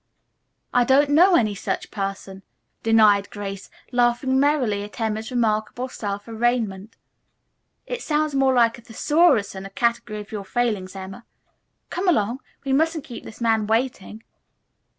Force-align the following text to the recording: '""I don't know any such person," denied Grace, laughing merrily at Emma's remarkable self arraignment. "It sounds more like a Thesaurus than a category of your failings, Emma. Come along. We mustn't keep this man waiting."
'""I 0.73 0.83
don't 0.83 1.11
know 1.11 1.35
any 1.35 1.53
such 1.53 1.91
person," 1.91 2.41
denied 2.81 3.29
Grace, 3.29 3.69
laughing 3.91 4.39
merrily 4.39 4.81
at 4.81 4.99
Emma's 4.99 5.29
remarkable 5.29 5.89
self 5.89 6.27
arraignment. 6.27 6.95
"It 7.85 8.01
sounds 8.01 8.33
more 8.33 8.51
like 8.55 8.79
a 8.79 8.81
Thesaurus 8.81 9.51
than 9.51 9.63
a 9.63 9.69
category 9.69 10.19
of 10.19 10.31
your 10.31 10.43
failings, 10.43 10.95
Emma. 10.95 11.23
Come 11.91 12.07
along. 12.07 12.39
We 12.65 12.73
mustn't 12.73 13.03
keep 13.03 13.25
this 13.25 13.41
man 13.41 13.67
waiting." 13.67 14.23